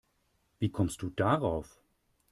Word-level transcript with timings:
Wie 0.57 0.71
kommst 0.71 1.03
du 1.03 1.11
darauf? 1.11 1.79